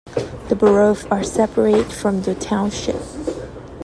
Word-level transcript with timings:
The 0.49 0.55
boroughs 0.55 1.05
are 1.11 1.23
separate 1.23 1.91
from 1.91 2.23
the 2.23 2.33
township. 2.33 2.99